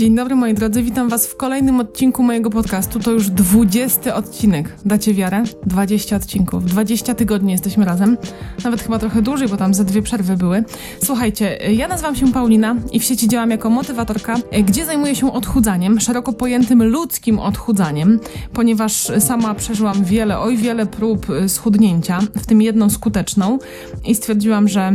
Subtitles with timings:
[0.00, 3.00] Dzień dobry moi drodzy, witam was w kolejnym odcinku mojego podcastu.
[3.00, 4.76] To już 20 odcinek.
[4.84, 5.42] Dacie wiarę?
[5.66, 6.64] 20 odcinków.
[6.64, 8.16] 20 tygodni jesteśmy razem.
[8.64, 10.64] Nawet chyba trochę dłużej, bo tam ze dwie przerwy były.
[11.04, 16.00] Słuchajcie, ja nazywam się Paulina i w sieci działam jako motywatorka, gdzie zajmuję się odchudzaniem,
[16.00, 18.20] szeroko pojętym ludzkim odchudzaniem,
[18.52, 23.58] ponieważ sama przeżyłam wiele, oj wiele prób schudnięcia, w tym jedną skuteczną
[24.04, 24.92] i stwierdziłam, że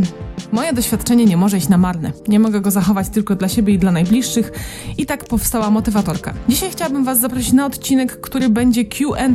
[0.52, 2.11] moje doświadczenie nie może iść na marne.
[2.27, 4.52] Nie mogę go zachować tylko dla siebie i dla najbliższych
[4.98, 6.34] i tak powstała motywatorka.
[6.49, 9.27] Dzisiaj chciałabym Was zaprosić na odcinek, który będzie QA.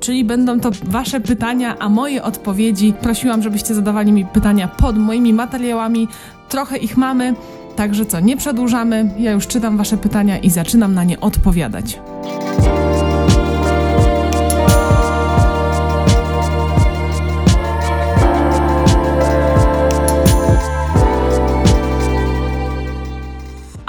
[0.00, 2.94] Czyli będą to Wasze pytania, a moje odpowiedzi.
[3.00, 6.08] Prosiłam, żebyście zadawali mi pytania pod moimi materiałami.
[6.48, 7.34] Trochę ich mamy,
[7.76, 9.10] także co, nie przedłużamy.
[9.18, 11.98] Ja już czytam Wasze pytania i zaczynam na nie odpowiadać.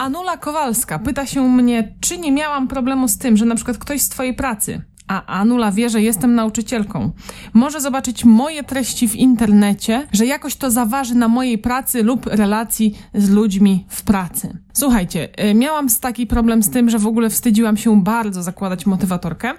[0.09, 4.01] Anula Kowalska pyta się mnie, czy nie miałam problemu z tym, że na przykład ktoś
[4.01, 7.11] z Twojej pracy, a Anula wie, że jestem nauczycielką,
[7.53, 12.97] może zobaczyć moje treści w internecie, że jakoś to zaważy na mojej pracy lub relacji
[13.13, 14.57] z ludźmi w pracy.
[14.73, 19.53] Słuchajcie, y, miałam taki problem z tym, że w ogóle wstydziłam się bardzo zakładać motywatorkę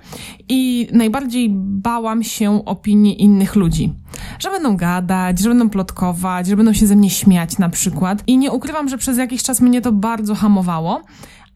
[0.48, 3.92] i najbardziej bałam się opinii innych ludzi.
[4.38, 8.22] Że będą gadać, że będą plotkować, że będą się ze mnie śmiać na przykład.
[8.26, 11.02] I nie ukrywam, że przez jakiś czas mnie to bardzo hamowało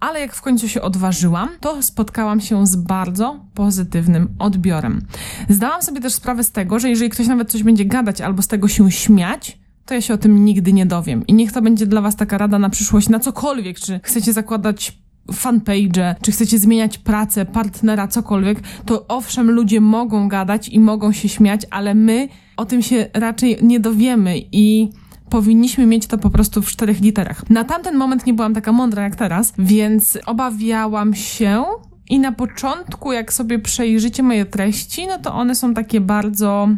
[0.04, 5.00] ale jak w końcu się odważyłam, to spotkałam się z bardzo pozytywnym odbiorem.
[5.48, 8.48] Zdałam sobie też sprawę z tego, że jeżeli ktoś nawet coś będzie gadać albo z
[8.48, 11.26] tego się śmiać, to ja się o tym nigdy nie dowiem.
[11.26, 14.98] I niech to będzie dla Was taka rada na przyszłość, na cokolwiek, czy chcecie zakładać
[15.32, 21.28] fanpage, czy chcecie zmieniać pracę, partnera, cokolwiek, to owszem, ludzie mogą gadać i mogą się
[21.28, 24.90] śmiać, ale my o tym się raczej nie dowiemy i
[25.34, 27.50] powinniśmy mieć to po prostu w czterech literach.
[27.50, 31.64] Na tamten moment nie byłam taka mądra jak teraz, więc obawiałam się
[32.10, 36.68] i na początku, jak sobie przejrzycie moje treści, no to one są takie bardzo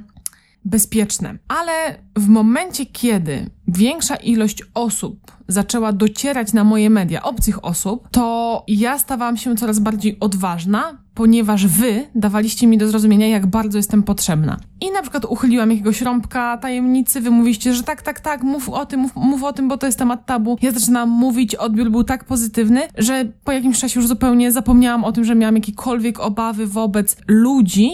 [0.64, 1.38] bezpieczne.
[1.48, 8.64] Ale w momencie, kiedy większa ilość osób zaczęła docierać na moje media, obcych osób, to
[8.68, 14.02] ja stawałam się coraz bardziej odważna, ponieważ wy dawaliście mi do zrozumienia, jak bardzo jestem
[14.02, 14.56] potrzebna.
[14.80, 18.86] I na przykład uchyliłam jakiegoś rąbka tajemnicy, wy mówiście, że tak, tak, tak, mów o
[18.86, 20.58] tym, mów, mów o tym, bo to jest temat tabu.
[20.62, 25.12] Ja zaczynam mówić, odbiór był tak pozytywny, że po jakimś czasie już zupełnie zapomniałam o
[25.12, 27.90] tym, że miałam jakiekolwiek obawy wobec ludzi,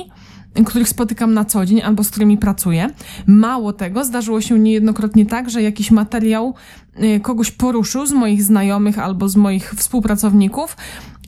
[0.67, 2.91] których spotykam na co dzień albo z którymi pracuję.
[3.27, 6.55] Mało tego, zdarzyło się niejednokrotnie tak, że jakiś materiał
[7.03, 10.77] y, kogoś poruszył z moich znajomych albo z moich współpracowników.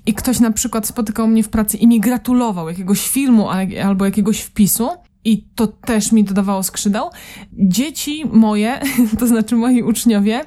[0.07, 3.49] I ktoś na przykład spotykał mnie w pracy i mi gratulował jakiegoś filmu
[3.85, 4.89] albo jakiegoś wpisu,
[5.25, 7.11] i to też mi dodawało skrzydeł.
[7.53, 8.81] Dzieci moje,
[9.19, 10.41] to znaczy moi uczniowie,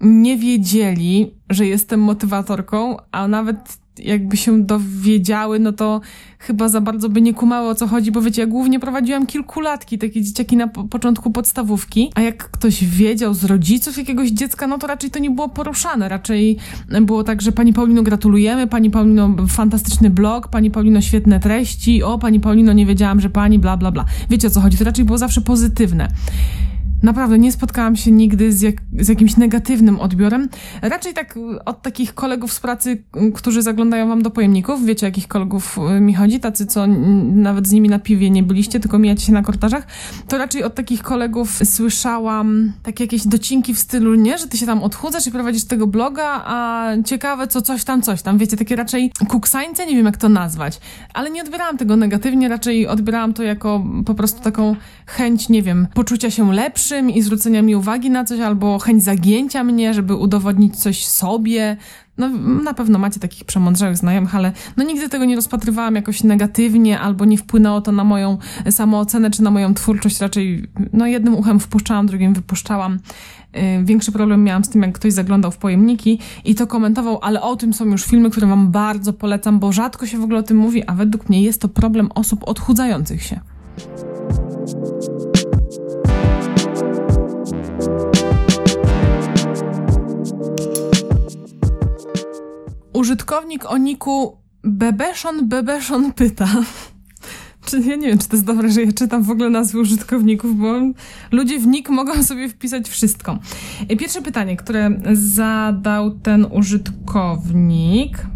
[0.00, 6.00] nie wiedzieli, że jestem motywatorką, a nawet jakby się dowiedziały, no to
[6.38, 9.98] chyba za bardzo by nie kumały o co chodzi, bo wiecie, ja głównie prowadziłam kilkulatki,
[9.98, 14.78] takie dzieciaki na po początku podstawówki, a jak ktoś wiedział z rodziców jakiegoś dziecka, no
[14.78, 16.56] to raczej to nie było poruszane, raczej
[17.00, 22.18] było tak, że pani Paulino gratulujemy, pani Paulino fantastyczny blog, pani Paulino świetne treści, o
[22.18, 24.04] pani Paulino nie wiedziałam, że pani bla bla bla.
[24.30, 26.08] Wiecie o co chodzi, to raczej było zawsze pozytywne.
[27.02, 30.48] Naprawdę nie spotkałam się nigdy z, jak, z, jakimś negatywnym odbiorem.
[30.82, 33.02] Raczej tak od takich kolegów z pracy,
[33.34, 34.84] którzy zaglądają wam do pojemników.
[34.84, 36.40] Wiecie, jakich kolegów y, mi chodzi?
[36.40, 36.86] Tacy, co
[37.34, 39.86] nawet z nimi na piwie nie byliście, tylko mijacie się na korytarzach.
[40.28, 44.38] To raczej od takich kolegów słyszałam takie jakieś docinki w stylu, nie?
[44.38, 48.22] Że ty się tam odchudzasz i prowadzisz tego bloga, a ciekawe, co coś tam, coś
[48.22, 48.38] tam.
[48.38, 50.80] Wiecie, takie raczej kuksańce, nie wiem jak to nazwać.
[51.14, 55.86] Ale nie odbierałam tego negatywnie, raczej odbierałam to jako po prostu taką chęć, nie wiem,
[55.94, 60.14] poczucia się lepszy lepszym i zwrócenia mi uwagi na coś, albo chęć zagięcia mnie, żeby
[60.14, 61.76] udowodnić coś sobie.
[62.18, 62.28] No,
[62.64, 67.24] na pewno macie takich przemądrzałych znajomych, ale no nigdy tego nie rozpatrywałam jakoś negatywnie, albo
[67.24, 68.38] nie wpłynęło to na moją
[68.70, 70.20] samoocenę, czy na moją twórczość.
[70.20, 72.98] Raczej, no jednym uchem wpuszczałam, drugim wypuszczałam.
[73.56, 77.42] Y, większy problem miałam z tym, jak ktoś zaglądał w pojemniki i to komentował, ale
[77.42, 80.42] o tym są już filmy, które Wam bardzo polecam, bo rzadko się w ogóle o
[80.42, 83.40] tym mówi, a według mnie jest to problem osób odchudzających się.
[92.92, 96.48] Użytkownik o niku Bebeszon Bebeszon pyta.
[97.72, 100.74] Ja nie wiem, czy to jest dobre, że ja czytam w ogóle nazwy użytkowników, bo
[101.32, 103.38] ludzie w nick mogą sobie wpisać wszystko.
[103.98, 108.26] Pierwsze pytanie, które zadał ten użytkownik.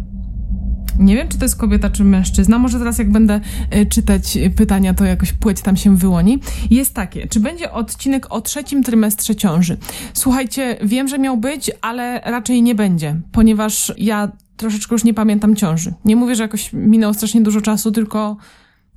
[0.99, 2.57] Nie wiem, czy to jest kobieta, czy mężczyzna.
[2.57, 3.41] Może teraz, jak będę
[3.75, 6.39] y, czytać pytania, to jakoś płeć tam się wyłoni.
[6.69, 9.77] Jest takie, czy będzie odcinek o trzecim trymestrze ciąży?
[10.13, 15.55] Słuchajcie, wiem, że miał być, ale raczej nie będzie, ponieważ ja troszeczkę już nie pamiętam
[15.55, 15.93] ciąży.
[16.05, 18.37] Nie mówię, że jakoś minęło strasznie dużo czasu, tylko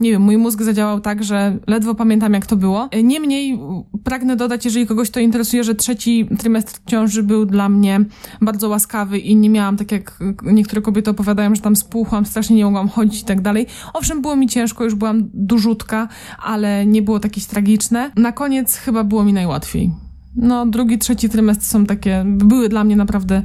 [0.00, 2.88] nie wiem, mój mózg zadziałał tak, że ledwo pamiętam, jak to było.
[3.04, 3.60] Niemniej
[4.04, 8.00] pragnę dodać, jeżeli kogoś to interesuje, że trzeci trymestr ciąży był dla mnie
[8.40, 12.64] bardzo łaskawy i nie miałam, tak jak niektóre kobiety opowiadają, że tam spłuchłam, strasznie nie
[12.64, 13.66] mogłam chodzić i tak dalej.
[13.94, 16.08] Owszem, było mi ciężko, już byłam dużutka,
[16.42, 18.10] ale nie było jakieś tragiczne.
[18.16, 20.05] Na koniec chyba było mi najłatwiej
[20.36, 23.42] no, drugi, trzeci trymestr są takie, były dla mnie naprawdę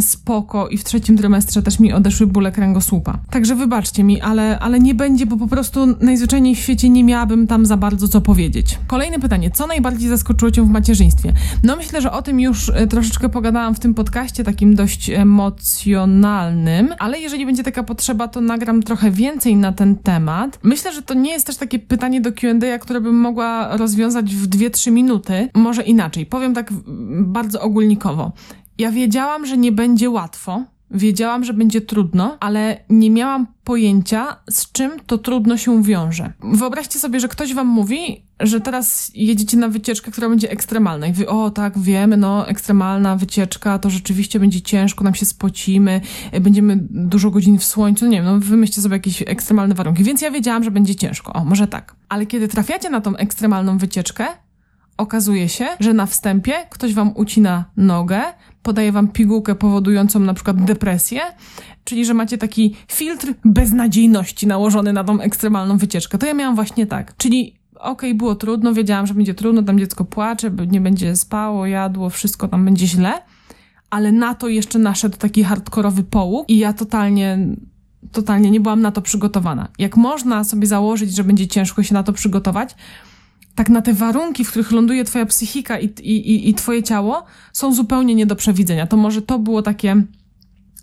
[0.00, 3.18] spoko i w trzecim trymestrze też mi odeszły bóle kręgosłupa.
[3.30, 7.46] Także wybaczcie mi, ale, ale nie będzie, bo po prostu najzwyczajniej w świecie nie miałabym
[7.46, 8.78] tam za bardzo co powiedzieć.
[8.86, 9.50] Kolejne pytanie.
[9.50, 11.32] Co najbardziej zaskoczyło cię w macierzyństwie?
[11.62, 16.94] No myślę, że o tym już e, troszeczkę pogadałam w tym podcaście, takim dość emocjonalnym,
[16.98, 20.58] ale jeżeli będzie taka potrzeba, to nagram trochę więcej na ten temat.
[20.62, 24.48] Myślę, że to nie jest też takie pytanie do Q&A, które bym mogła rozwiązać w
[24.48, 25.48] 2-3 minuty.
[25.54, 26.72] Może inaczej powiem tak
[27.20, 28.32] bardzo ogólnikowo.
[28.78, 34.72] Ja wiedziałam, że nie będzie łatwo, wiedziałam, że będzie trudno, ale nie miałam pojęcia, z
[34.72, 36.32] czym to trudno się wiąże.
[36.40, 41.06] Wyobraźcie sobie, że ktoś wam mówi, że teraz jedziecie na wycieczkę, która będzie ekstremalna.
[41.06, 46.00] I wy, o tak, wiemy, no, ekstremalna wycieczka, to rzeczywiście będzie ciężko, nam się spocimy,
[46.40, 50.04] będziemy dużo godzin w słońcu, nie wiem, no wymyślcie sobie jakieś ekstremalne warunki.
[50.04, 51.32] Więc ja wiedziałam, że będzie ciężko.
[51.32, 51.96] O, może tak.
[52.08, 54.26] Ale kiedy trafiacie na tą ekstremalną wycieczkę,
[54.96, 58.22] okazuje się, że na wstępie ktoś wam ucina nogę,
[58.62, 61.20] podaje wam pigułkę powodującą na przykład depresję,
[61.84, 66.18] czyli że macie taki filtr beznadziejności nałożony na tą ekstremalną wycieczkę.
[66.18, 67.16] To ja miałam właśnie tak.
[67.16, 71.66] Czyli okej, okay, było trudno, wiedziałam, że będzie trudno, tam dziecko płacze, nie będzie spało,
[71.66, 73.12] jadło, wszystko tam będzie źle,
[73.90, 77.38] ale na to jeszcze naszedł taki hardkorowy połóg i ja totalnie
[78.12, 79.68] totalnie nie byłam na to przygotowana.
[79.78, 82.74] Jak można sobie założyć, że będzie ciężko się na to przygotować,
[83.54, 87.74] tak na te warunki, w których ląduje twoja psychika i, i, i twoje ciało, są
[87.74, 88.86] zupełnie nie do przewidzenia.
[88.86, 90.02] To może to było takie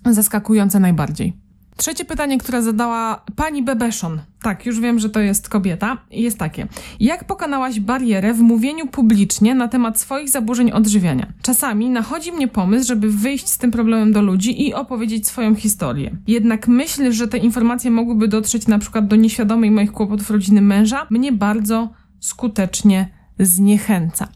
[0.06, 1.34] zaskakujące najbardziej.
[1.78, 6.68] Trzecie pytanie, które zadała pani Bebeszon, tak, już wiem, że to jest kobieta, jest takie.
[7.00, 11.28] Jak pokonałaś barierę w mówieniu publicznie na temat swoich zaburzeń odżywiania?
[11.42, 16.16] Czasami nachodzi mnie pomysł, żeby wyjść z tym problemem do ludzi i opowiedzieć swoją historię.
[16.28, 21.08] Jednak myśl, że te informacje mogłyby dotrzeć na przykład do nieświadomej moich kłopotów rodziny męża,
[21.10, 21.90] mnie bardzo
[22.22, 23.10] skutecznie
[23.40, 24.28] zniechęca.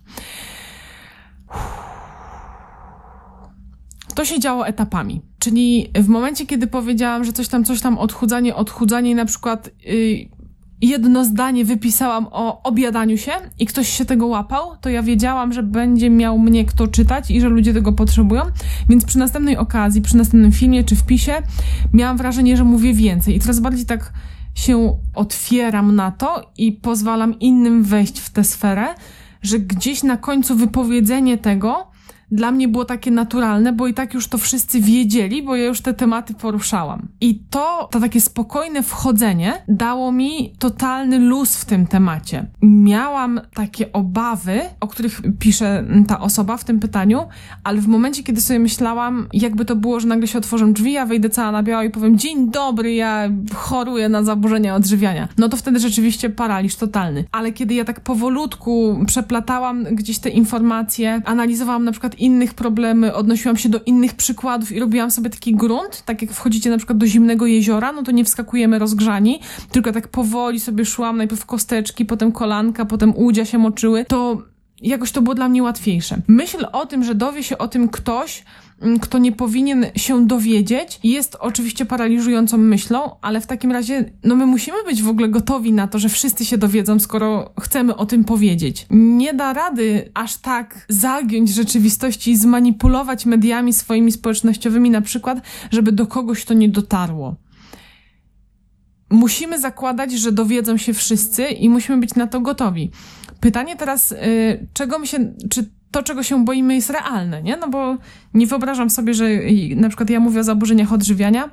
[4.15, 5.21] To się działo etapami.
[5.39, 9.69] Czyli w momencie, kiedy powiedziałam, że coś tam, coś tam, odchudzanie, odchudzanie i na przykład
[9.85, 10.29] yy,
[10.81, 15.63] jedno zdanie wypisałam o obiadaniu się i ktoś się tego łapał, to ja wiedziałam, że
[15.63, 18.41] będzie miał mnie kto czytać i że ludzie tego potrzebują.
[18.89, 21.33] Więc przy następnej okazji, przy następnym filmie czy wpisie
[21.93, 23.35] miałam wrażenie, że mówię więcej.
[23.35, 24.13] I teraz bardziej tak
[24.55, 28.95] się otwieram na to i pozwalam innym wejść w tę sferę,
[29.41, 31.87] że gdzieś na końcu wypowiedzenie tego
[32.31, 35.81] dla mnie było takie naturalne, bo i tak już to wszyscy wiedzieli, bo ja już
[35.81, 37.07] te tematy poruszałam.
[37.21, 42.45] I to, to takie spokojne wchodzenie dało mi totalny luz w tym temacie.
[42.61, 47.21] Miałam takie obawy, o których pisze ta osoba w tym pytaniu,
[47.63, 51.05] ale w momencie, kiedy sobie myślałam, jakby to było, że nagle się otworzą drzwi, ja
[51.05, 55.27] wejdę cała na biało i powiem, dzień dobry, ja choruję na zaburzenia odżywiania.
[55.37, 57.25] No to wtedy rzeczywiście paraliż totalny.
[57.31, 63.57] Ale kiedy ja tak powolutku przeplatałam gdzieś te informacje, analizowałam na przykład innych problemy, odnosiłam
[63.57, 67.07] się do innych przykładów i robiłam sobie taki grunt, tak jak wchodzicie na przykład do
[67.07, 69.39] zimnego jeziora, no to nie wskakujemy rozgrzani,
[69.71, 74.41] tylko tak powoli sobie szłam, najpierw kosteczki, potem kolanka, potem udzia się moczyły, to
[74.81, 76.21] jakoś to było dla mnie łatwiejsze.
[76.27, 78.43] Myśl o tym, że dowie się o tym ktoś,
[78.81, 84.35] mm, kto nie powinien się dowiedzieć, jest oczywiście paraliżującą myślą, ale w takim razie, no
[84.35, 88.05] my musimy być w ogóle gotowi na to, że wszyscy się dowiedzą, skoro chcemy o
[88.05, 88.85] tym powiedzieć.
[88.89, 95.41] Nie da rady aż tak zagiąć rzeczywistości i zmanipulować mediami swoimi społecznościowymi na przykład,
[95.71, 97.35] żeby do kogoś to nie dotarło
[99.09, 102.91] musimy zakładać, że dowiedzą się wszyscy i musimy być na to gotowi.
[103.45, 107.57] Pytanie teraz, y, czego my się, czy to, czego się boimy, jest realne, nie?
[107.57, 107.97] No bo
[108.33, 109.29] nie wyobrażam sobie, że
[109.75, 111.49] na przykład ja mówię o zaburzeniach odżywiania,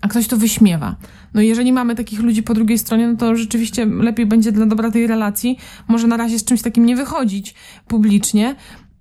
[0.00, 0.96] a ktoś to wyśmiewa.
[1.34, 4.90] No jeżeli mamy takich ludzi po drugiej stronie, no to rzeczywiście lepiej będzie dla dobra
[4.90, 7.54] tej relacji, może na razie z czymś takim nie wychodzić
[7.88, 8.54] publicznie,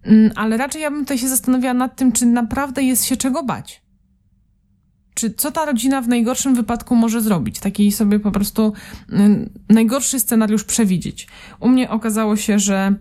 [0.03, 3.43] mm, ale raczej ja bym tutaj się zastanawiała nad tym, czy naprawdę jest się czego
[3.43, 3.86] bać
[5.17, 7.59] czy co ta rodzina w najgorszym wypadku może zrobić?
[7.59, 8.73] Taki sobie po prostu
[9.69, 11.27] y, najgorszy scenariusz przewidzieć.
[11.59, 12.95] U mnie okazało się, że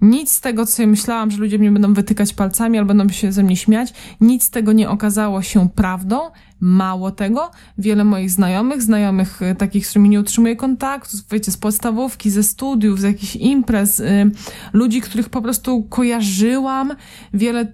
[0.00, 3.32] Nic z tego, co sobie myślałam, że ludzie mnie będą wytykać palcami albo będą się
[3.32, 6.18] ze mnie śmiać, nic z tego nie okazało się prawdą.
[6.60, 11.56] Mało tego, wiele moich znajomych, znajomych y, takich, z którymi nie utrzymuję kontaktu, wiecie, z
[11.56, 14.30] podstawówki, ze studiów, z jakichś imprez, y,
[14.72, 16.94] ludzi, których po prostu kojarzyłam,
[17.34, 17.72] wiele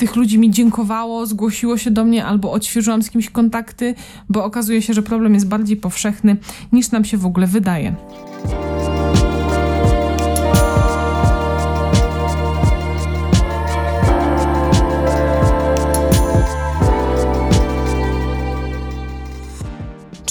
[0.00, 3.94] tych ludzi mi dziękowało, zgłosiło się do mnie albo odświeżyłam z kimś kontakty,
[4.28, 6.36] bo okazuje się, że problem jest bardziej powszechny
[6.72, 7.94] niż nam się w ogóle wydaje.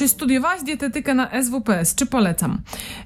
[0.09, 1.95] Studiowałaś dietetykę na SWPS?
[1.95, 2.61] Czy polecam?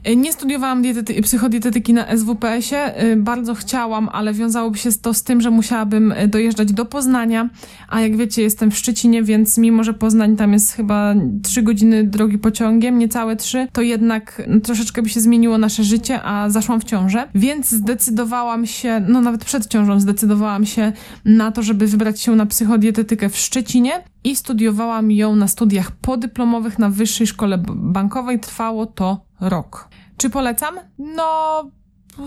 [0.08, 3.04] Y, nie studiowałam dietety- psychodietetyki na SWPS-ie.
[3.04, 7.50] Y, bardzo chciałam, ale wiązałoby się to z tym, że musiałabym y, dojeżdżać do Poznania,
[7.90, 12.04] a jak wiecie, jestem w Szczecinie, więc mimo, że Poznań tam jest chyba 3 godziny
[12.04, 16.82] drogi pociągiem, niecałe 3, to jednak no, troszeczkę by się zmieniło nasze życie, a zaszłam
[16.82, 20.94] w ciążę, więc zdecydowałam się, no nawet przed ciążą zdecydowałam się
[21.26, 26.80] na to, żeby wybrać się na psychodietetykę w Szczecinie i studiowałam ją na studiach podyplomowych
[26.80, 28.40] na Wyższej Szkole Bankowej.
[28.40, 29.90] Trwało to rok.
[30.18, 30.76] Czy polecam?
[30.98, 31.64] No,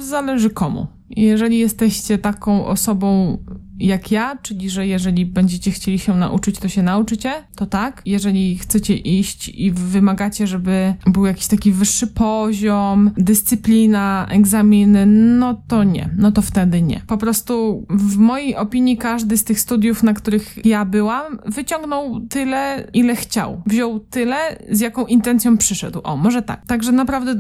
[0.01, 0.87] zależy komu.
[1.11, 3.39] Jeżeli jesteście taką osobą
[3.79, 8.03] jak ja, czyli że jeżeli będziecie chcieli się nauczyć, to się nauczycie, to tak.
[8.07, 15.85] Jeżeli chcecie iść i wymagacie, żeby był jakiś taki wyższy poziom, dyscyplina, egzaminy, no to
[15.85, 17.03] nie, no to wtedy nie.
[17.07, 22.89] Po prostu w mojej opinii każdy z tych studiów, na których ja byłam, wyciągnął tyle,
[22.95, 23.63] ile chciał.
[23.67, 24.37] Wziął tyle,
[24.71, 26.01] z jaką intencją przyszedł.
[26.05, 26.67] O, może tak.
[26.67, 27.35] Także naprawdę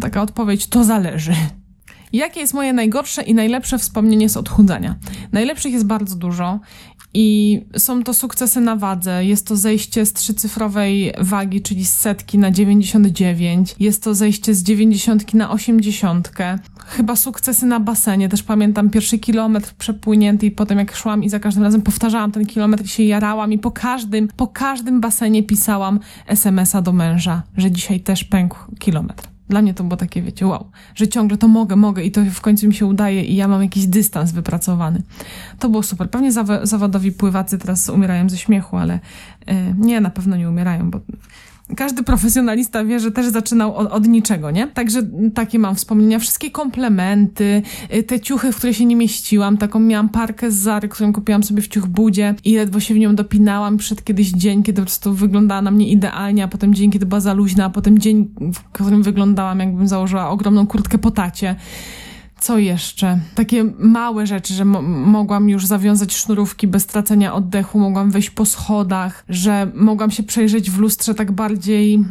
[0.00, 1.32] taka odpowiedź, to zależy.
[2.14, 4.94] Jakie jest moje najgorsze i najlepsze wspomnienie z odchudzania?
[5.32, 6.60] Najlepszych jest bardzo dużo
[7.14, 9.24] i są to sukcesy na wadze.
[9.24, 13.74] Jest to zejście z trzycyfrowej wagi, czyli z setki na 99.
[13.80, 16.32] Jest to zejście z 90 na 80.
[16.86, 18.28] Chyba sukcesy na basenie.
[18.28, 22.46] Też pamiętam pierwszy kilometr przepłynięty i potem jak szłam i za każdym razem powtarzałam ten
[22.46, 27.70] kilometr i się jarałam i po każdym, po każdym basenie pisałam SMS-a do męża, że
[27.70, 29.33] dzisiaj też pękł kilometr.
[29.48, 32.40] Dla mnie to było takie, wiecie, wow, że ciągle to mogę, mogę i to w
[32.40, 35.02] końcu mi się udaje i ja mam jakiś dystans wypracowany.
[35.58, 36.10] To było super.
[36.10, 36.32] Pewnie
[36.62, 39.00] zawodowi pływacy teraz umierają ze śmiechu, ale
[39.46, 41.00] yy, nie, na pewno nie umierają, bo
[41.76, 44.66] każdy profesjonalista wie, że też zaczynał od, od, niczego, nie?
[44.66, 45.02] Także
[45.34, 46.18] takie mam wspomnienia.
[46.18, 47.62] Wszystkie komplementy,
[47.94, 49.56] y, te ciuchy, w które się nie mieściłam.
[49.56, 52.98] Taką miałam parkę z Zary, którą kupiłam sobie w ciuch budzie i ledwo się w
[52.98, 53.76] nią dopinałam.
[53.76, 57.20] Przed kiedyś dzień, kiedy po prostu wyglądała na mnie idealnie, a potem dzień, kiedy była
[57.20, 61.56] za luźna, a potem dzień, w którym wyglądałam, jakbym założyła ogromną kurtkę po tacie
[62.44, 63.18] co jeszcze?
[63.34, 68.46] Takie małe rzeczy, że mo mogłam już zawiązać sznurówki bez tracenia oddechu, mogłam wejść po
[68.46, 72.04] schodach, że mogłam się przejrzeć w lustrze tak bardziej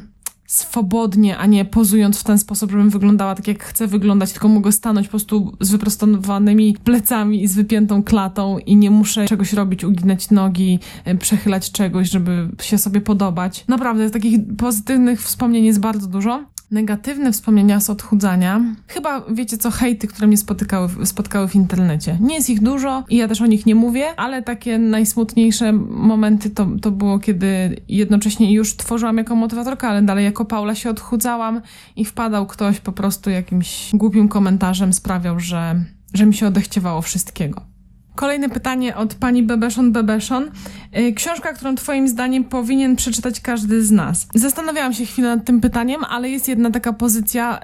[0.47, 4.71] swobodnie, a nie pozując w ten sposób, żebym wyglądała tak, jak chcę wyglądać, tylko mogę
[4.71, 9.83] stanąć po prostu z wyprostowanymi plecami i z wypiętą klatą i nie muszę czegoś robić,
[9.83, 13.65] uginać nogi, e, przechylać czegoś, żeby się sobie podobać.
[13.67, 18.61] Naprawdę, takich pozytywnych wspomnień jest bardzo dużo negatywne wspomnienia z odchudzania.
[18.87, 22.17] Chyba wiecie co, hejty, które mnie spotykały, spotkały w internecie.
[22.21, 26.49] Nie jest ich dużo i ja też o nich nie mówię, ale takie najsmutniejsze momenty
[26.49, 31.61] to, to było, kiedy jednocześnie już tworzyłam jako motywatorka, ale dalej jako Paula się odchudzałam
[31.95, 35.75] i wpadał ktoś po prostu jakimś głupim komentarzem sprawiał, że,
[36.13, 37.72] że mi się odechciewało wszystkiego.
[38.15, 40.51] Kolejne pytanie od pani Bebeszon Bebeszon.
[40.97, 44.27] Y, książka, którą twoim zdaniem powinien przeczytać każdy z nas.
[44.35, 47.59] Zastanawiałam się chwilę nad tym pytaniem, ale jest jedna taka pozycja,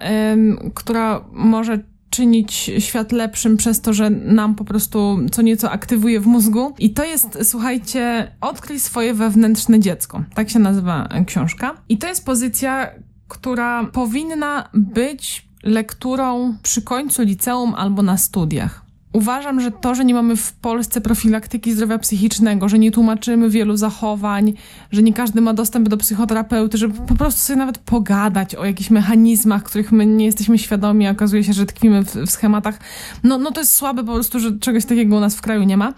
[0.73, 1.79] która może
[2.09, 6.73] czynić świat lepszym przez to, że nam po prostu co nieco aktywuje w mózgu.
[6.79, 10.23] I to jest, słuchajcie, Odkryj swoje wewnętrzne dziecko.
[10.33, 11.73] Tak się nazywa książka.
[11.89, 12.89] I to jest pozycja,
[13.27, 18.88] która powinna być lekturą przy końcu liceum albo na studiach.
[19.13, 23.77] Uważam, że to, że nie mamy w Polsce profilaktyki zdrowia psychicznego, że nie tłumaczymy wielu
[23.77, 24.53] zachowań,
[24.91, 28.89] że nie każdy ma dostęp do psychoterapeuty, żeby po prostu sobie nawet pogadać o jakichś
[28.89, 32.79] mechanizmach, których my nie jesteśmy świadomi, a okazuje się, że tkwimy w, w schematach,
[33.23, 35.77] no, no to jest słabe po prostu, że czegoś takiego u nas w kraju nie
[35.77, 35.93] ma.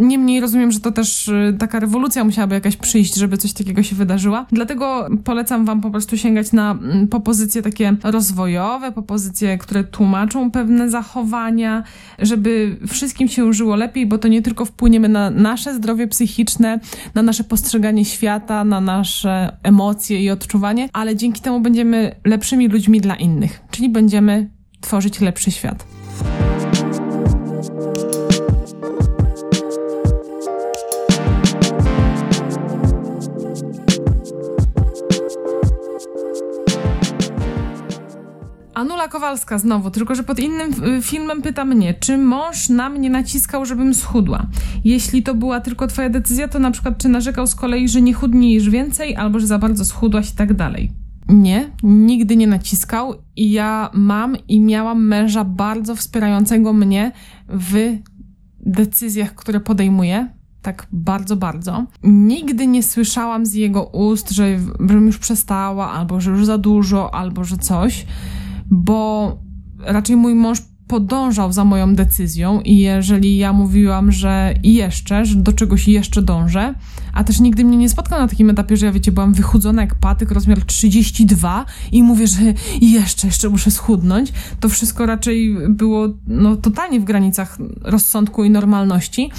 [0.00, 3.96] Niemniej rozumiem, że to też y, taka rewolucja musiałaby jakaś przyjść, żeby coś takiego się
[3.96, 4.46] wydarzyła.
[4.52, 10.90] Dlatego polecam wam po prostu sięgać na mm, pozycje takie rozwojowe, pozycje, które tłumaczą pewne
[10.90, 11.82] zachowania,
[12.18, 16.80] żeby żeby wszystkim się żyło lepiej, bo to nie tylko wpłyniemy na nasze zdrowie psychiczne,
[17.14, 23.00] na nasze postrzeganie świata, na nasze emocje i odczuwanie, ale dzięki temu będziemy lepszymi ludźmi
[23.00, 24.50] dla innych, czyli będziemy
[24.80, 25.97] tworzyć lepszy świat.
[38.78, 43.10] Anula Kowalska znowu, tylko że pod innym y, filmem pyta mnie, czy mąż na mnie
[43.10, 44.46] naciskał, żebym schudła.
[44.84, 48.14] Jeśli to była tylko twoja decyzja, to na przykład czy narzekał z kolei, że nie
[48.14, 50.92] chudniejesz więcej, albo że za bardzo schudłaś i tak dalej.
[51.28, 57.12] Nie, nigdy nie naciskał i ja mam i miałam męża bardzo wspierającego mnie
[57.48, 57.96] w
[58.60, 60.28] decyzjach, które podejmuję.
[60.62, 61.86] Tak bardzo, bardzo.
[62.02, 67.14] Nigdy nie słyszałam z jego ust, że, żebym już przestała, albo że już za dużo,
[67.14, 68.06] albo że coś,
[68.70, 69.38] bo
[69.78, 75.52] raczej mój mąż podążał za moją decyzją i jeżeli ja mówiłam, że jeszcze, że do
[75.52, 76.74] czegoś jeszcze dążę,
[77.12, 79.94] a też nigdy mnie nie spotkał na takim etapie, że ja wiecie, byłam wychudzona jak
[79.94, 82.40] patyk, rozmiar 32 i mówię, że
[82.80, 89.30] jeszcze, jeszcze muszę schudnąć, to wszystko raczej było no, totalnie w granicach rozsądku i normalności,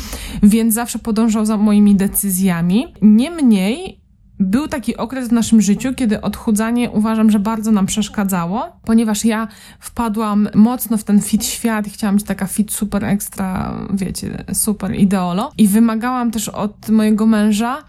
[0.43, 2.85] więc zawsze podążał za moimi decyzjami.
[3.01, 3.98] Niemniej
[4.39, 9.47] był taki okres w naszym życiu, kiedy odchudzanie uważam, że bardzo nam przeszkadzało, ponieważ ja
[9.79, 14.95] wpadłam mocno w ten fit świat i chciałam być taka fit super ekstra, wiecie, super
[14.95, 15.51] ideolo.
[15.57, 17.83] I wymagałam też od mojego męża,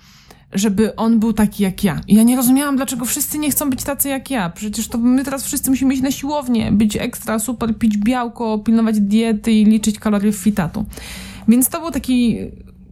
[0.52, 2.00] żeby on był taki jak ja.
[2.08, 4.50] I ja nie rozumiałam, dlaczego wszyscy nie chcą być tacy jak ja.
[4.50, 9.00] Przecież to my teraz wszyscy musimy iść na siłownię, być ekstra, super, pić białko, pilnować
[9.00, 10.86] diety i liczyć kalorie fitatu.
[11.48, 12.38] Więc to był taki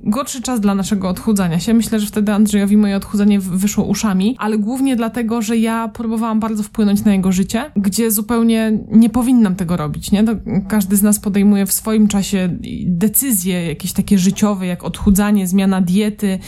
[0.05, 1.75] gorszy czas dla naszego odchudzania się.
[1.75, 6.63] Myślę, że wtedy Andrzejowi moje odchudzanie wyszło uszami, ale głównie dlatego, że ja próbowałam bardzo
[6.63, 10.25] wpłynąć na jego życie, gdzie zupełnie nie powinnam tego robić, nie?
[10.25, 10.33] To
[10.69, 16.39] każdy z nas podejmuje w swoim czasie decyzje jakieś takie życiowe, jak odchudzanie, zmiana diety,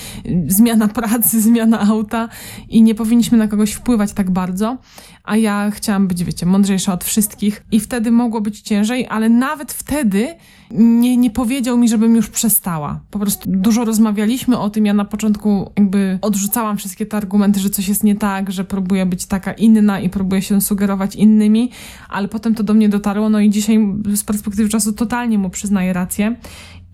[0.47, 2.29] zmiana pracy, zmiana auta
[2.69, 4.79] i nie powinniśmy na kogoś wpływać tak bardzo,
[5.25, 9.73] a ja chciałam być, wiecie, mądrzejsza od wszystkich i wtedy mogło być ciężej, ale nawet
[9.73, 10.35] wtedy
[10.71, 13.01] nie, nie powiedział mi, żebym już przestała.
[13.11, 14.87] Po prostu dużo rozmawialiśmy o tym.
[14.87, 19.07] Ja na początku jakby odrzucałam wszystkie te argumenty, że coś jest nie tak, że próbuję
[19.07, 21.71] być taka inna i próbuję się sugerować innymi,
[22.09, 23.29] ale potem to do mnie dotarło.
[23.29, 23.79] No i dzisiaj
[24.15, 26.37] z perspektywy czasu totalnie mu przyznaję rację.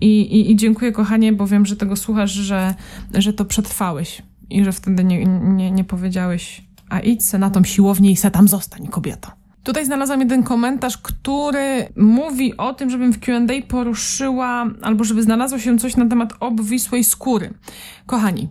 [0.00, 2.75] I, i, i dziękuję, kochanie, bo wiem, że tego słuchasz, że,
[3.14, 7.64] że to przetrwałeś i że wtedy nie, nie, nie powiedziałeś, a idź se na tą
[7.64, 9.31] siłownię i se tam zostań, kobieto.
[9.62, 15.59] Tutaj znalazłam jeden komentarz, który mówi o tym, żebym w QA poruszyła, albo żeby znalazło
[15.59, 17.55] się coś na temat obwisłej skóry.
[18.07, 18.49] Kochani,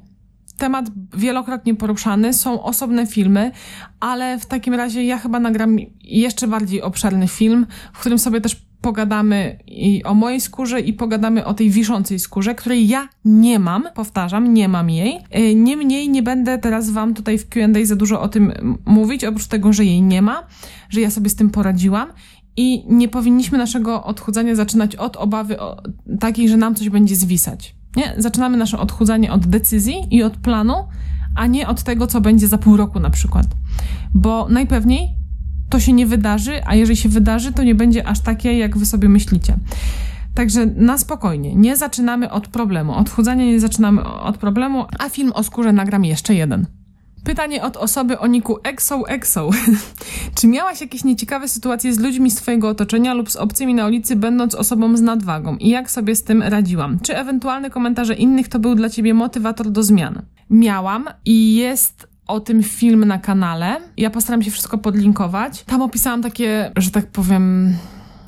[0.57, 0.85] temat
[1.17, 3.51] wielokrotnie poruszany, są osobne filmy,
[3.99, 8.64] ale w takim razie ja chyba nagram jeszcze bardziej obszerny film, w którym sobie też
[8.85, 13.83] pogadamy i o mojej skórze i pogadamy o tej wiszącej skórze, której ja nie mam,
[13.95, 15.19] powtarzam, nie mam jej.
[15.29, 18.53] E, niemniej nie będę teraz wam tutaj w Q&A za dużo o tym
[18.85, 20.43] mówić, oprócz tego, że jej nie ma,
[20.89, 22.07] że ja sobie z tym poradziłam
[22.57, 25.57] i nie powinniśmy naszego odchudzania zaczynać od obawy
[26.19, 27.75] takiej, że nam coś będzie zwisać.
[27.95, 28.13] Nie?
[28.17, 30.73] Zaczynamy nasze odchudzanie od decyzji i od planu,
[31.35, 33.45] a nie od tego, co będzie za pół roku na przykład.
[34.13, 35.24] Bo najpewniej
[35.75, 38.85] to się nie wydarzy, a jeżeli się wydarzy, to nie będzie aż takie, jak wy
[38.85, 39.57] sobie myślicie.
[40.33, 42.93] Także na spokojnie, nie zaczynamy od problemu.
[42.93, 46.65] Odchudzanie nie zaczynamy od problemu, a film o skórze nagram jeszcze jeden.
[47.23, 49.49] Pytanie od osoby o niku EXO EXO.
[50.37, 54.15] Czy miałaś jakieś nieciekawe sytuacje z ludźmi z twojego otoczenia lub z obcymi na ulicy,
[54.15, 55.57] będąc osobą z nadwagą?
[55.57, 56.99] I jak sobie z tym radziłam?
[56.99, 60.21] Czy ewentualne komentarze innych to był dla ciebie motywator do zmian?
[60.49, 63.77] Miałam i jest o tym film na kanale.
[63.97, 65.63] Ja postaram się wszystko podlinkować.
[65.63, 67.75] Tam opisałam takie, że tak powiem,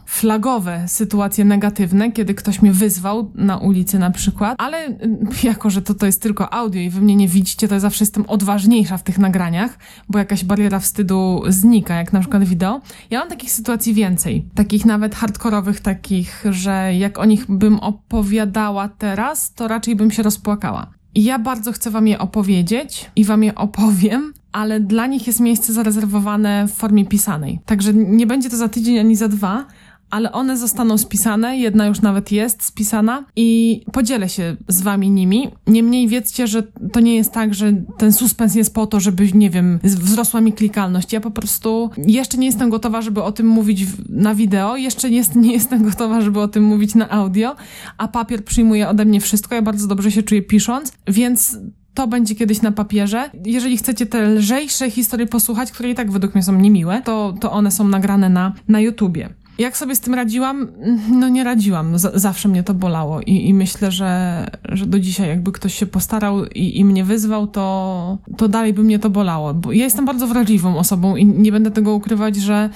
[0.07, 5.81] flagowe sytuacje negatywne, kiedy ktoś mnie wyzwał na ulicy na przykład, ale mm, jako, że
[5.81, 9.03] to, to jest tylko audio i wy mnie nie widzicie, to zawsze jestem odważniejsza w
[9.03, 9.77] tych nagraniach,
[10.10, 12.81] bo jakaś bariera wstydu znika, jak na przykład wideo.
[13.10, 18.89] Ja mam takich sytuacji więcej, takich nawet hardkorowych, takich, że jak o nich bym opowiadała
[18.89, 20.96] teraz, to raczej bym się rozpłakała.
[21.15, 25.74] Ja bardzo chcę Wam je opowiedzieć i Wam je opowiem, ale dla nich jest miejsce
[25.74, 27.60] zarezerwowane w formie pisanej.
[27.65, 29.65] Także nie będzie to za tydzień ani za dwa,
[30.10, 35.50] ale one zostaną spisane, jedna już nawet jest spisana i podzielę się z wami nimi.
[35.67, 39.50] Niemniej wiedzcie, że to nie jest tak, że ten suspens jest po to, żeby, nie
[39.50, 41.13] wiem, wzrosła mi klikalność.
[41.13, 45.24] Ja po prostu jeszcze nie jestem gotowa, żeby o tym mówić na wideo, jeszcze nie,
[45.36, 47.56] nie jestem gotowa, żeby o tym mówić na audio,
[47.98, 51.58] a papier przyjmuje ode mnie wszystko, ja bardzo dobrze się czuję pisząc, więc
[51.98, 53.30] to będzie kiedyś na papierze.
[53.46, 57.52] Jeżeli chcecie te lżejsze historie posłuchać, które i tak według mnie są niemiłe, to, to
[57.52, 59.30] one są nagrane na, na YouTubie.
[59.58, 60.67] Jak sobie z tym radziłam?
[61.12, 62.00] No nie radziłam.
[62.00, 65.86] Z zawsze mnie to bolało I, i, myślę, że, że do dzisiaj jakby ktoś się
[65.86, 69.54] postarał i, i mnie wyzwał, to, to dalej by mnie to bolało.
[69.54, 72.70] Bo ja jestem bardzo wrażliwą osobą i nie będę tego ukrywać, że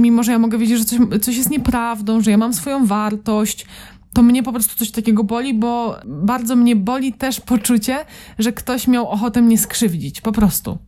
[0.00, 3.66] mimo, że ja mogę wiedzieć, że coś, coś jest nieprawdą, że ja mam swoją wartość,
[4.12, 7.96] to mnie po prostu coś takiego boli, bo bardzo mnie boli też poczucie,
[8.38, 10.20] że ktoś miał ochotę mnie skrzywdzić.
[10.20, 10.78] Po prostu.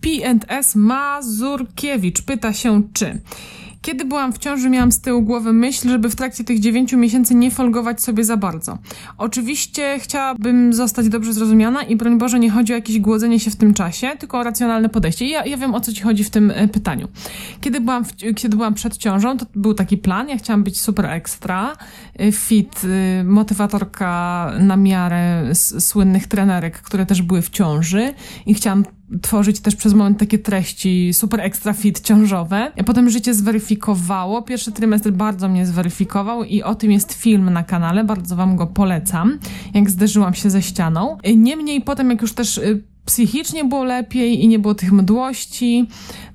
[0.00, 3.20] P&S Mazurkiewicz pyta się, czy
[3.82, 7.34] Kiedy byłam w ciąży, miałam z tyłu głowy myśl, żeby w trakcie tych dziewięciu miesięcy
[7.34, 8.78] nie folgować sobie za bardzo.
[9.18, 13.56] Oczywiście chciałabym zostać dobrze zrozumiana i broń Boże nie chodzi o jakieś głodzenie się w
[13.56, 15.24] tym czasie, tylko o racjonalne podejście.
[15.24, 17.08] I ja, ja wiem o co ci chodzi w tym e, pytaniu.
[17.60, 21.06] Kiedy byłam, w, kiedy byłam przed ciążą, to był taki plan, ja chciałam być super
[21.06, 21.76] ekstra,
[22.18, 28.14] e, fit, e, motywatorka na miarę słynnych trenerek, które też były w ciąży
[28.46, 28.84] i chciałam
[29.22, 32.72] tworzyć też przez moment takie treści super extra fit ciążowe.
[32.86, 34.42] Potem życie zweryfikowało.
[34.42, 38.66] Pierwszy trymestr bardzo mnie zweryfikował i o tym jest film na kanale, bardzo wam go
[38.66, 39.38] polecam,
[39.74, 41.18] jak zderzyłam się ze ścianą.
[41.36, 45.88] Niemniej potem, jak już też y, psychicznie było lepiej i nie było tych mdłości,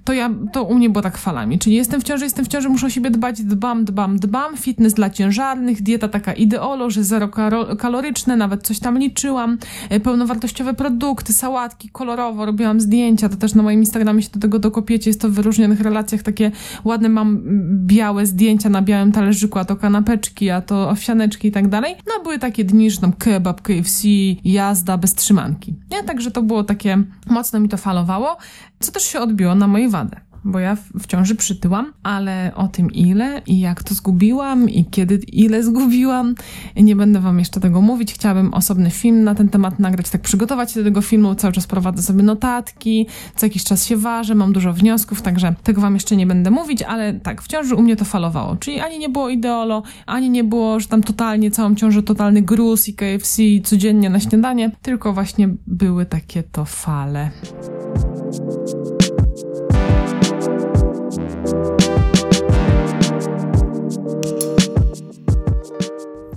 [0.03, 1.59] to ja, to u mnie było tak falami.
[1.59, 4.57] Czyli jestem w ciąży, jestem w ciąży, muszę o siebie dbać, dbam, dbam, dbam.
[4.57, 7.29] Fitness dla ciężarnych, dieta taka ideolo, że zero
[7.77, 9.57] kaloryczne, nawet coś tam liczyłam.
[9.89, 14.59] E, pełnowartościowe produkty, sałatki, kolorowo, robiłam zdjęcia, to też na moim Instagramie się do tego
[14.59, 15.09] dokopiecie.
[15.09, 16.51] Jest to w wyróżnionych relacjach takie
[16.83, 17.41] ładne, mam
[17.87, 21.95] białe zdjęcia na białym talerzyku, a to kanapeczki, a to owsianeczki i tak dalej.
[22.07, 24.07] No były takie dni, że tam kebab, KFC,
[24.43, 25.75] jazda bez trzymanki.
[25.91, 26.03] Nie?
[26.03, 28.37] Także to było takie, mocno mi to falowało
[28.81, 32.91] co też się odbiło na mojej wadę bo ja w ciąży przytyłam, ale o tym
[32.91, 36.35] ile i jak to zgubiłam i kiedy ile zgubiłam,
[36.75, 38.13] nie będę wam jeszcze tego mówić.
[38.13, 41.67] Chciałabym osobny film na ten temat nagrać, tak przygotować się do tego filmu, cały czas
[41.67, 46.15] prowadzę sobie notatki, co jakiś czas się ważę, mam dużo wniosków, także tego wam jeszcze
[46.15, 49.29] nie będę mówić, ale tak, w ciąży u mnie to falowało, czyli ani nie było
[49.29, 54.19] ideolo, ani nie było, że tam totalnie całą ciążę totalny gruz i KFC codziennie na
[54.19, 57.31] śniadanie, tylko właśnie były takie to fale.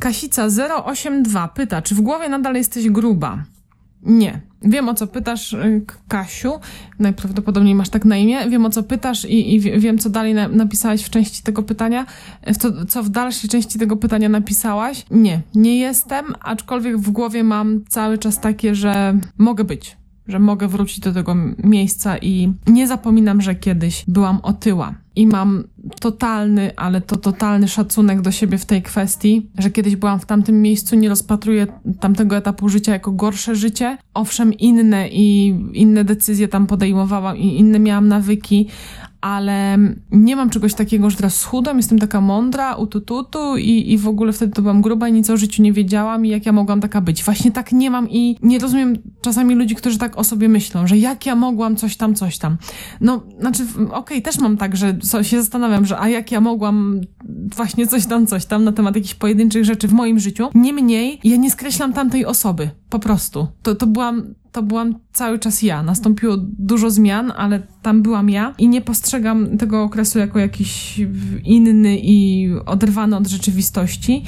[0.05, 0.49] Kasica
[0.85, 3.45] 082 pyta, czy w głowie nadal jesteś gruba?
[4.03, 4.41] Nie.
[4.63, 6.53] Wiem o co pytasz, y, Kasiu.
[6.99, 8.51] Najprawdopodobniej masz tak na imię.
[8.51, 12.07] Wiem o co pytasz i, i wiem, co dalej na, napisałaś w części tego pytania.
[12.89, 15.07] Co w dalszej części tego pytania napisałaś?
[15.11, 19.97] Nie, nie jestem, aczkolwiek w głowie mam cały czas takie, że mogę być
[20.29, 24.95] że mogę wrócić do tego miejsca i nie zapominam, że kiedyś byłam otyła.
[25.17, 25.65] I mam
[26.01, 30.63] totalny, ale to totalny szacunek do siebie w tej kwestii, że kiedyś byłam w tamtym
[30.63, 31.67] miejscu, nie rozpatruję
[32.01, 33.99] tamtego etapu życia jako gorsze życie.
[34.15, 38.69] Owszem, inne i inne decyzje tam podejmowałam i inne miałam nawyki,
[39.25, 39.79] ale
[40.11, 44.33] nie mam czegoś takiego, że teraz schudam, jestem taka mądra, utututu i, i w ogóle
[44.33, 47.01] wtedy to byłam gruba i nic o życiu nie wiedziałam i jak ja mogłam taka
[47.01, 47.25] być.
[47.25, 50.99] Właśnie tak nie mam i nie rozumiem czasami ludzi, którzy tak o sobie myślą, że
[50.99, 52.57] jak ja mogłam coś tam, coś tam.
[53.01, 57.01] No, znaczy, okej, okay, też mam tak, że się zastanawiam, że a jak ja mogłam
[57.57, 60.49] właśnie coś tam, coś tam na temat jakichś pojedynczych rzeczy w moim życiu.
[60.55, 62.71] Niemniej, ja nie skreślam tamtej osoby.
[62.91, 63.47] Po prostu.
[63.63, 65.83] To, to byłam to byłam cały czas ja.
[65.83, 71.01] Nastąpiło dużo zmian, ale tam byłam ja i nie postrzegam tego okresu jako jakiś
[71.45, 74.25] inny i oderwany od rzeczywistości,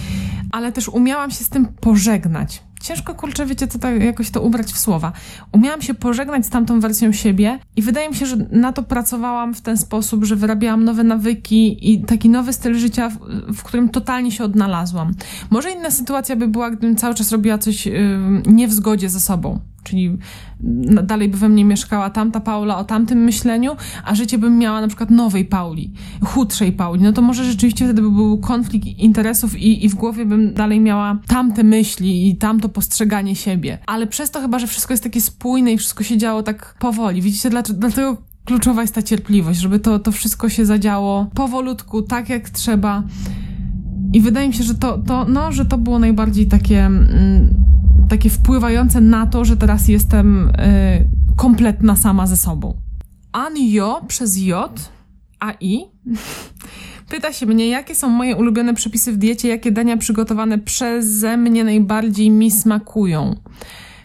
[0.53, 2.63] ale też umiałam się z tym pożegnać.
[2.87, 5.13] Ciężko, kurczę, wiecie, co tak jakoś to ubrać w słowa.
[5.53, 9.55] Umiałam się pożegnać z tamtą wersją siebie i wydaje mi się, że na to pracowałam
[9.55, 13.19] w ten sposób, że wyrabiałam nowe nawyki i taki nowy styl życia, w,
[13.57, 15.15] w którym totalnie się odnalazłam.
[15.51, 19.21] Może inna sytuacja by była, gdybym cały czas robiła coś yy, nie w zgodzie ze
[19.21, 20.19] sobą czyli
[21.03, 24.89] dalej by we mnie mieszkała tamta Paula o tamtym myśleniu, a życie bym miała na
[24.89, 25.93] przykład nowej Pauli,
[26.25, 30.27] chudszej Pauli, no to może rzeczywiście wtedy by był konflikt interesów i, i w głowie
[30.27, 33.79] bym dalej miała tamte myśli i tamto postrzeganie siebie.
[33.87, 37.23] Ale przez to chyba, że wszystko jest takie spójne i wszystko się działo tak powoli.
[37.23, 42.51] Widzicie, dlatego kluczowa jest ta cierpliwość, żeby to, to wszystko się zadziało powolutku, tak jak
[42.51, 43.03] trzeba.
[44.13, 47.55] I wydaje mi się, że to, to, no, że to było najbardziej takie mm,
[48.09, 52.77] takie wpływające na to, że teraz jestem y, kompletna sama ze sobą.
[53.33, 54.91] Anjo przez J,
[55.41, 55.85] a I
[57.11, 61.65] pyta się mnie, jakie są moje ulubione przepisy w diecie, jakie dania przygotowane przeze mnie
[61.65, 63.37] najbardziej mi smakują.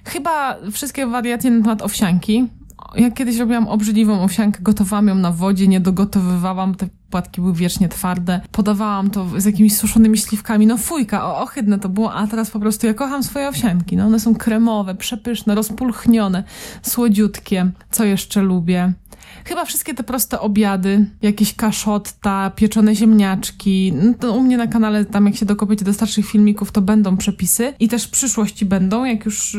[0.06, 2.48] Chyba wszystkie wariacje na temat owsianki.
[2.96, 7.90] Ja kiedyś robiłam obrzydliwą owsiankę, gotowałam ją na wodzie, nie dogotowywałam, te płatki były wiecznie
[7.90, 8.42] twarde.
[8.52, 10.68] Podawałam to z jakimiś suszonymi śliwkami.
[10.68, 13.98] No fujka, o, ohydne to było, a teraz po prostu ja kocham swoje owsianki.
[13.98, 16.44] No one są kremowe, przepyszne, rozpulchnione,
[16.82, 17.72] słodziutkie.
[17.92, 18.94] Co jeszcze lubię?
[19.46, 23.94] Chyba wszystkie te proste obiady, jakieś kaszotta, pieczone ziemniaczki.
[24.22, 27.74] No u mnie na kanale, tam jak się dokopiecie do starszych filmików, to będą przepisy
[27.80, 29.58] i też w przyszłości będą, jak już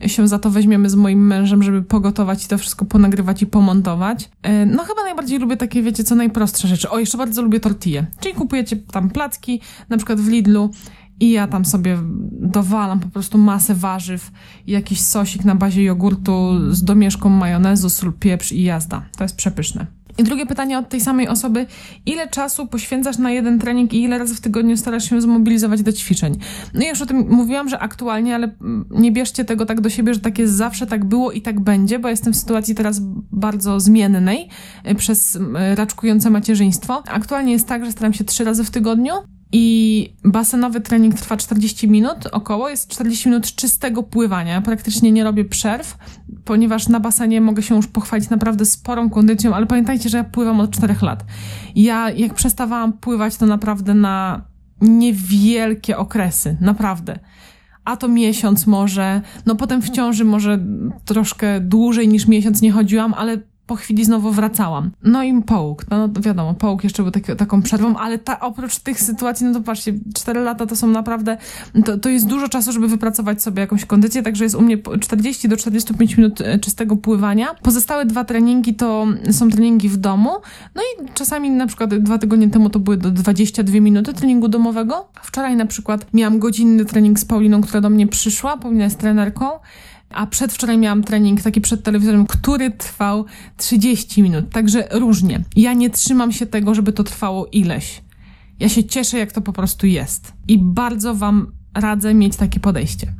[0.00, 3.46] yy, się za to weźmiemy z moim mężem, żeby pogotować i to wszystko ponagrywać i
[3.46, 4.30] pomontować.
[4.44, 6.90] Yy, no chyba najbardziej lubię takie, wiecie, co najprostsze rzeczy.
[6.90, 8.06] O, jeszcze bardzo lubię tortille.
[8.20, 10.70] Czyli kupujecie tam placki, na przykład w Lidlu
[11.20, 11.98] i ja tam sobie
[12.32, 14.30] dowalam po prostu masę warzyw
[14.66, 19.02] jakiś sosik na bazie jogurtu z domieszką majonezu, sól, pieprz i jazda.
[19.16, 19.86] To jest przepyszne.
[20.18, 21.66] I drugie pytanie od tej samej osoby,
[22.06, 25.92] ile czasu poświęcasz na jeden trening i ile razy w tygodniu starasz się zmobilizować do
[25.92, 26.38] ćwiczeń?
[26.74, 29.90] No i już o tym mówiłam, że aktualnie, ale mm, nie bierzcie tego tak do
[29.90, 33.00] siebie, że tak jest zawsze, tak było i tak będzie, bo jestem w sytuacji teraz
[33.32, 34.48] bardzo zmiennej
[34.90, 35.40] y, przez y,
[35.74, 37.02] raczkujące macierzyństwo.
[37.06, 39.12] Aktualnie jest tak, że staram się trzy razy w tygodniu,
[39.52, 44.62] i basenowy trening trwa 40 minut około, jest 40 minut czystego pływania.
[44.62, 45.98] Praktycznie nie robię przerw,
[46.44, 50.60] ponieważ na basenie mogę się już pochwalić naprawdę sporą kondycją, ale pamiętajcie, że ja pływam
[50.60, 51.24] od 4 lat.
[51.74, 54.44] Ja jak przestawałam pływać, to naprawdę na
[54.80, 57.18] niewielkie okresy, naprawdę.
[57.84, 60.58] A to miesiąc może, no potem w ciąży może
[61.04, 64.90] troszkę dłużej niż miesiąc nie chodziłam, ale po chwili znowu wracałam.
[65.02, 69.00] No i połóg, no, wiadomo, połóg jeszcze był taki, taką przerwą, ale ta, oprócz tych
[69.00, 71.36] sytuacji, no to patrzcie, 4 lata to są naprawdę,
[71.84, 75.48] to, to jest dużo czasu, żeby wypracować sobie jakąś kondycję, także jest u mnie 40
[75.48, 77.46] do 45 minut e, czystego pływania.
[77.62, 80.30] Pozostałe dwa treningi to są treningi w domu,
[80.74, 85.08] no i czasami na przykład dwa tygodnie temu to były do 22 minuty treningu domowego.
[85.22, 89.46] Wczoraj na przykład miałam godzinny trening z Pauliną, która do mnie przyszła, Paulina jest trenerką,
[90.10, 93.24] a przedwczoraj miałam trening taki przed telewizorem, który trwał
[93.56, 95.40] 30 minut, także różnie.
[95.56, 98.02] Ja nie trzymam się tego, żeby to trwało ileś.
[98.60, 100.32] Ja się cieszę, jak to po prostu jest.
[100.48, 103.12] I bardzo Wam radzę mieć takie podejście.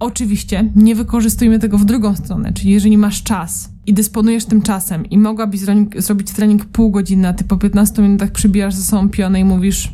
[0.00, 5.06] Oczywiście nie wykorzystujmy tego w drugą stronę, czyli jeżeli masz czas i dysponujesz tym czasem
[5.06, 5.60] i mogłabyś
[5.96, 9.92] zrobić trening pół godziny, a ty po 15 minutach przybijasz ze sobą pionę i mówisz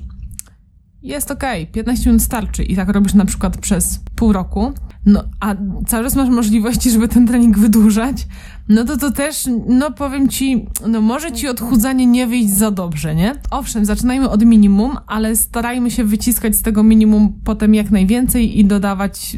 [1.02, 4.72] jest okej, okay, 15 minut starczy i tak robisz na przykład przez pół roku,
[5.06, 5.54] no a
[5.86, 8.26] cały czas masz możliwości, żeby ten trening wydłużać,
[8.68, 13.14] no to to też, no powiem ci, no może ci odchudzanie nie wyjść za dobrze,
[13.14, 13.34] nie?
[13.50, 18.64] Owszem, zaczynajmy od minimum, ale starajmy się wyciskać z tego minimum potem jak najwięcej i
[18.64, 19.36] dodawać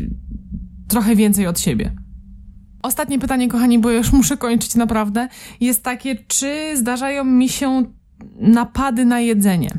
[0.88, 1.92] trochę więcej od siebie.
[2.83, 5.29] Ostatnie pytanie, kochani, bo już muszę kończyć naprawdę,
[5.61, 7.85] jest takie, czy zdarzają mi się
[8.40, 9.70] napady na jedzenie?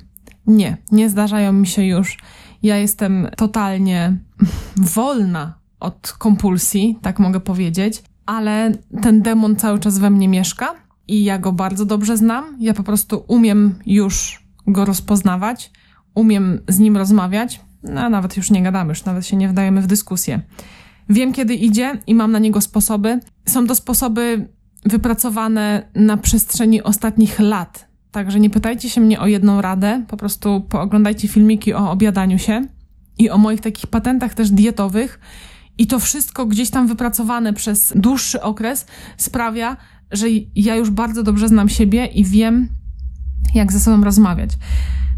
[0.48, 2.18] Nie, nie zdarzają mi się już.
[2.64, 4.18] Ja jestem totalnie
[4.96, 10.76] wolna od kompulsji, tak mogę powiedzieć, ale ten demon cały czas we mnie mieszka
[11.08, 12.58] i ja go bardzo dobrze znam.
[12.60, 15.72] Ja po prostu umiem już go rozpoznawać,
[16.16, 19.82] umiem z nim rozmawiać, no, a nawet już nie gadamy, już nawet się nie wdajemy
[19.82, 20.42] w dyskusję.
[21.10, 23.20] Wiem, kiedy idzie i mam na niego sposoby.
[23.46, 24.48] Są to sposoby
[24.86, 27.91] wypracowane na przestrzeni ostatnich lat.
[28.12, 32.68] Także nie pytajcie się mnie o jedną radę, po prostu pooglądajcie filmiki o obiadaniu się
[33.18, 35.20] i o moich takich patentach też dietowych
[35.78, 38.86] i to wszystko gdzieś tam wypracowane przez dłuższy okres
[39.18, 39.78] sprawia,
[40.12, 42.70] że ja już bardzo dobrze znam siebie i wiem,
[43.54, 44.50] jak ze sobą rozmawiać.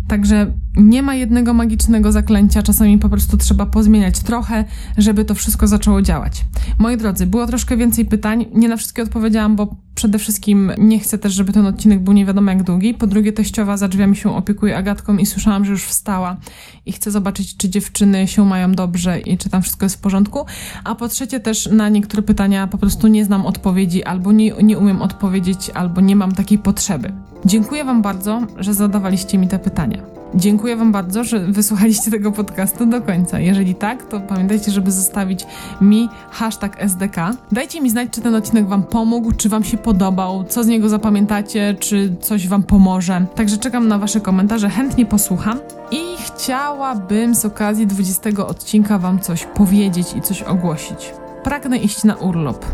[0.07, 4.65] Także nie ma jednego magicznego zaklęcia, czasami po prostu trzeba pozmieniać trochę,
[4.97, 6.45] żeby to wszystko zaczęło działać.
[6.79, 8.45] Moi drodzy, było troszkę więcej pytań.
[8.53, 12.25] Nie na wszystkie odpowiedziałam, bo przede wszystkim nie chcę też, żeby ten odcinek był nie
[12.25, 12.93] wiadomo jak długi.
[12.93, 16.37] Po drugie, teściowa za drzwiami się opiekuje Agatką i słyszałam, że już wstała
[16.85, 20.45] i chcę zobaczyć, czy dziewczyny się mają dobrze i czy tam wszystko jest w porządku.
[20.83, 24.77] A po trzecie, też na niektóre pytania po prostu nie znam odpowiedzi, albo nie, nie
[24.77, 27.13] umiem odpowiedzieć, albo nie mam takiej potrzeby.
[27.45, 30.12] Dziękuję Wam bardzo, że zadawaliście mi te pytania.
[30.35, 33.39] Dziękuję Wam bardzo, że wysłuchaliście tego podcastu do końca.
[33.39, 35.45] Jeżeli tak, to pamiętajcie, żeby zostawić
[35.81, 37.15] mi hashtag SDK.
[37.51, 40.89] Dajcie mi znać, czy ten odcinek Wam pomógł, czy Wam się podobał, co z niego
[40.89, 43.25] zapamiętacie, czy coś Wam pomoże.
[43.35, 45.59] Także czekam na Wasze komentarze, chętnie posłucham.
[45.91, 51.13] I chciałabym z okazji 20 odcinka Wam coś powiedzieć i coś ogłosić.
[51.43, 52.65] Pragnę iść na urlop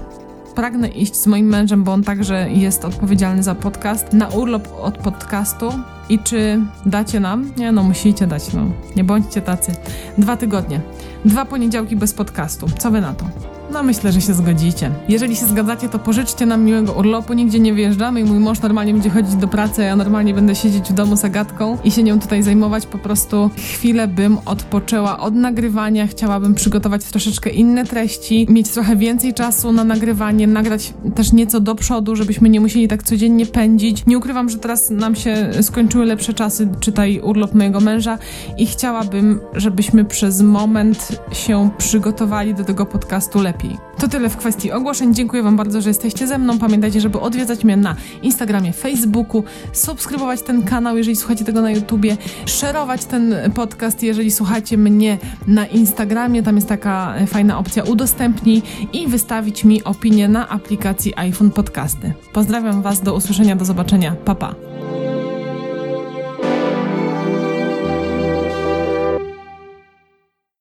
[0.59, 4.97] pragnę iść z moim mężem, bo on także jest odpowiedzialny za podcast, na urlop od
[4.97, 5.71] podcastu.
[6.09, 7.51] I czy dacie nam?
[7.57, 8.61] Nie, no musicie dać, no.
[8.95, 9.71] Nie bądźcie tacy.
[10.17, 10.81] Dwa tygodnie.
[11.25, 12.67] Dwa poniedziałki bez podcastu.
[12.77, 13.25] Co wy na to?
[13.71, 14.91] No myślę, że się zgodzicie.
[15.10, 18.93] Jeżeli się zgadzacie, to pożyczcie nam miłego urlopu, nigdzie nie wyjeżdżamy i mój mąż normalnie
[18.93, 22.03] będzie chodzić do pracy, a ja normalnie będę siedzieć w domu z Agatką i się
[22.03, 22.86] nią tutaj zajmować.
[22.86, 29.34] Po prostu chwilę bym odpoczęła od nagrywania, chciałabym przygotować troszeczkę inne treści, mieć trochę więcej
[29.34, 34.05] czasu na nagrywanie, nagrać też nieco do przodu, żebyśmy nie musieli tak codziennie pędzić.
[34.05, 38.17] Nie ukrywam, że teraz nam się skończyły lepsze czasy, czytaj urlop mojego męża
[38.58, 43.77] i chciałabym, żebyśmy przez moment się przygotowali do tego podcastu lepiej lepiej.
[43.97, 45.13] To tyle w kwestii ogłoszeń.
[45.13, 46.59] Dziękuję Wam bardzo, że jesteście ze mną.
[46.59, 49.43] Pamiętajcie, żeby odwiedzać mnie na Instagramie, Facebooku,
[49.73, 55.17] subskrybować ten kanał, jeżeli słuchacie tego na YouTubie, szerować ten podcast, jeżeli słuchacie mnie
[55.47, 56.43] na Instagramie.
[56.43, 58.61] Tam jest taka fajna opcja udostępnij
[58.93, 62.13] i wystawić mi opinię na aplikacji iPhone Podcasty.
[62.33, 64.15] Pozdrawiam Was, do usłyszenia, do zobaczenia.
[64.25, 64.55] Pa, pa.